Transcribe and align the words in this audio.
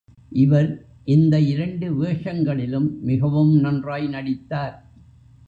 இவர் 0.35 0.69
இந்த 1.05 1.39
இரண்டு 1.39 1.87
வேஷங்களிலும் 2.01 2.89
மிகவும் 3.01 3.53
நன்றாய் 3.59 4.07
நடித்தார். 4.07 4.75